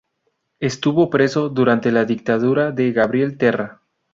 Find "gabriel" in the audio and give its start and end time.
2.91-3.37